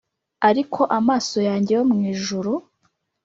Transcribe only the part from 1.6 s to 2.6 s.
yo mwijuru